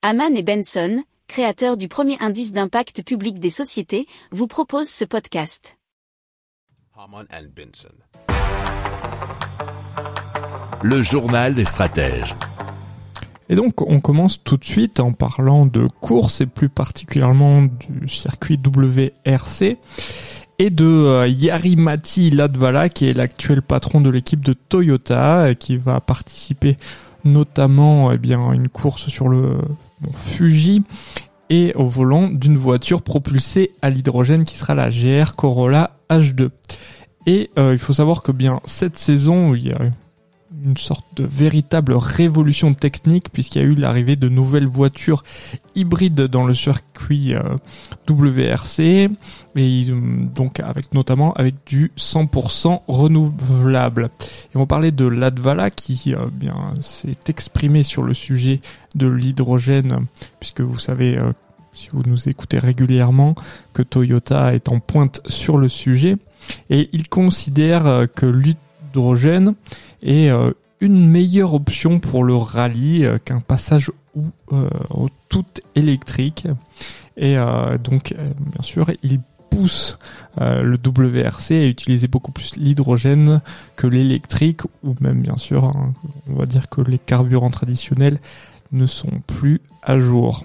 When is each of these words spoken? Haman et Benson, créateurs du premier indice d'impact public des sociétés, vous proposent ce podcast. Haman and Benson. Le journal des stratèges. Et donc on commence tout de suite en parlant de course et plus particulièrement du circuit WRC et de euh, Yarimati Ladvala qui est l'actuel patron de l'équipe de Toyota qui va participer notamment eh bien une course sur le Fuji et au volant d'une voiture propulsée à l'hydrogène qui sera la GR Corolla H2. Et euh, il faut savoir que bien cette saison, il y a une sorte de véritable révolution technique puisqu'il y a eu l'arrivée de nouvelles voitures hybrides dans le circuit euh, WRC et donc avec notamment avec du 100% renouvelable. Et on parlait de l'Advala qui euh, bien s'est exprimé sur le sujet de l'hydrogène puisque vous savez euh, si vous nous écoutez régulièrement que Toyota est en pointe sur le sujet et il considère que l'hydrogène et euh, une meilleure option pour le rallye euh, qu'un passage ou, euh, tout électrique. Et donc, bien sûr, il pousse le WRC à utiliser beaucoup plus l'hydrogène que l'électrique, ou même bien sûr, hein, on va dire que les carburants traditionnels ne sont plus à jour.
Haman 0.00 0.36
et 0.36 0.44
Benson, 0.44 1.02
créateurs 1.26 1.76
du 1.76 1.88
premier 1.88 2.16
indice 2.20 2.52
d'impact 2.52 3.02
public 3.02 3.40
des 3.40 3.50
sociétés, 3.50 4.06
vous 4.30 4.46
proposent 4.46 4.88
ce 4.88 5.04
podcast. 5.04 5.76
Haman 6.96 7.26
and 7.32 7.48
Benson. 7.52 7.88
Le 10.84 11.02
journal 11.02 11.56
des 11.56 11.64
stratèges. 11.64 12.36
Et 13.48 13.56
donc 13.56 13.82
on 13.82 13.98
commence 13.98 14.40
tout 14.44 14.56
de 14.56 14.64
suite 14.64 15.00
en 15.00 15.12
parlant 15.12 15.66
de 15.66 15.88
course 16.00 16.42
et 16.42 16.46
plus 16.46 16.68
particulièrement 16.68 17.62
du 17.62 18.08
circuit 18.08 18.56
WRC 18.56 19.78
et 20.60 20.70
de 20.70 20.86
euh, 20.86 21.26
Yarimati 21.26 22.30
Ladvala 22.30 22.88
qui 22.88 23.08
est 23.08 23.14
l'actuel 23.14 23.62
patron 23.62 24.00
de 24.00 24.10
l'équipe 24.10 24.44
de 24.44 24.52
Toyota 24.52 25.56
qui 25.56 25.76
va 25.76 26.00
participer 26.00 26.76
notamment 27.24 28.12
eh 28.12 28.18
bien 28.18 28.52
une 28.52 28.68
course 28.68 29.08
sur 29.08 29.28
le 29.28 29.58
Fuji 30.14 30.84
et 31.50 31.72
au 31.74 31.88
volant 31.88 32.28
d'une 32.28 32.58
voiture 32.58 33.02
propulsée 33.02 33.72
à 33.82 33.90
l'hydrogène 33.90 34.44
qui 34.44 34.56
sera 34.56 34.74
la 34.74 34.90
GR 34.90 35.34
Corolla 35.34 35.96
H2. 36.10 36.50
Et 37.26 37.50
euh, 37.58 37.72
il 37.72 37.78
faut 37.78 37.92
savoir 37.92 38.22
que 38.22 38.32
bien 38.32 38.60
cette 38.64 38.96
saison, 38.96 39.54
il 39.54 39.68
y 39.68 39.72
a 39.72 39.78
une 40.64 40.76
sorte 40.76 41.06
de 41.16 41.24
véritable 41.24 41.94
révolution 41.94 42.74
technique 42.74 43.30
puisqu'il 43.32 43.62
y 43.62 43.64
a 43.64 43.68
eu 43.68 43.74
l'arrivée 43.74 44.16
de 44.16 44.28
nouvelles 44.28 44.66
voitures 44.66 45.22
hybrides 45.74 46.22
dans 46.22 46.46
le 46.46 46.54
circuit 46.54 47.34
euh, 47.34 47.42
WRC 48.08 49.08
et 49.56 49.84
donc 50.34 50.60
avec 50.60 50.92
notamment 50.94 51.32
avec 51.34 51.54
du 51.66 51.92
100% 51.96 52.82
renouvelable. 52.88 54.08
Et 54.54 54.56
on 54.56 54.66
parlait 54.66 54.92
de 54.92 55.06
l'Advala 55.06 55.70
qui 55.70 56.14
euh, 56.14 56.26
bien 56.32 56.74
s'est 56.80 57.16
exprimé 57.28 57.82
sur 57.82 58.02
le 58.02 58.14
sujet 58.14 58.60
de 58.94 59.06
l'hydrogène 59.06 60.06
puisque 60.40 60.60
vous 60.60 60.78
savez 60.78 61.18
euh, 61.18 61.32
si 61.72 61.88
vous 61.92 62.02
nous 62.06 62.28
écoutez 62.28 62.58
régulièrement 62.58 63.34
que 63.72 63.82
Toyota 63.82 64.54
est 64.54 64.68
en 64.68 64.80
pointe 64.80 65.20
sur 65.28 65.58
le 65.58 65.68
sujet 65.68 66.16
et 66.70 66.88
il 66.92 67.08
considère 67.08 68.06
que 68.14 68.26
l'hydrogène 68.26 69.54
et 70.02 70.30
euh, 70.30 70.50
une 70.80 71.08
meilleure 71.08 71.54
option 71.54 71.98
pour 71.98 72.24
le 72.24 72.36
rallye 72.36 73.04
euh, 73.04 73.18
qu'un 73.18 73.40
passage 73.40 73.90
ou, 74.14 74.26
euh, 74.52 74.68
tout 75.28 75.44
électrique. 75.74 76.46
Et 77.16 77.36
donc, 77.82 78.14
bien 78.14 78.62
sûr, 78.62 78.92
il 79.02 79.20
pousse 79.50 79.98
le 80.38 80.76
WRC 80.76 81.50
à 81.50 81.66
utiliser 81.66 82.06
beaucoup 82.06 82.30
plus 82.30 82.54
l'hydrogène 82.54 83.40
que 83.74 83.88
l'électrique, 83.88 84.60
ou 84.84 84.94
même 85.00 85.20
bien 85.20 85.36
sûr, 85.36 85.64
hein, 85.64 85.94
on 86.28 86.34
va 86.34 86.46
dire 86.46 86.68
que 86.68 86.80
les 86.80 86.98
carburants 86.98 87.50
traditionnels 87.50 88.20
ne 88.70 88.86
sont 88.86 89.20
plus 89.26 89.60
à 89.82 89.98
jour. 89.98 90.44